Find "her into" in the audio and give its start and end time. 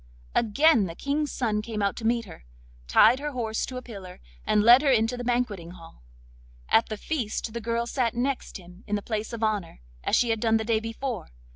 4.81-5.15